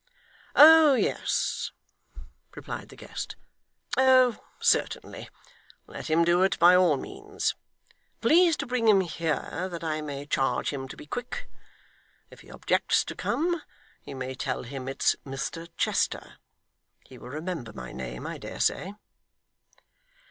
'Oh 0.55 0.95
yes,' 0.95 1.69
replied 2.55 2.89
the 2.89 2.95
guest. 2.95 3.35
'Oh 3.95 4.43
certainly. 4.59 5.29
Let 5.85 6.09
him 6.09 6.25
do 6.25 6.41
it 6.41 6.57
by 6.57 6.73
all 6.75 6.97
means. 6.97 7.53
Please 8.19 8.57
to 8.57 8.65
bring 8.65 8.87
him 8.87 9.01
here 9.01 9.69
that 9.69 9.83
I 9.83 10.01
may 10.01 10.25
charge 10.25 10.71
him 10.71 10.87
to 10.87 10.97
be 10.97 11.05
quick. 11.05 11.47
If 12.31 12.39
he 12.39 12.49
objects 12.49 13.03
to 13.05 13.15
come 13.15 13.61
you 14.03 14.15
may 14.15 14.33
tell 14.33 14.63
him 14.63 14.87
it's 14.87 15.15
Mr 15.23 15.69
Chester. 15.77 16.37
He 17.05 17.19
will 17.19 17.29
remember 17.29 17.71
my 17.71 17.91
name, 17.91 18.25
I 18.25 18.39
dare 18.39 18.59
say. 18.59 18.95